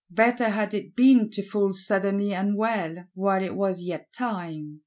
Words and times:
Better 0.09 0.49
had 0.49 0.73
it 0.73 0.95
been 0.95 1.29
to 1.29 1.43
"fall 1.47 1.75
suddenly 1.75 2.31
unwell," 2.33 3.05
while 3.13 3.43
it 3.43 3.55
was 3.55 3.83
yet 3.83 4.11
time. 4.11 4.79